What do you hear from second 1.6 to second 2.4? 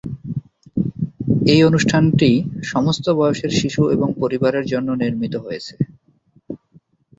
অনুষ্ঠানটি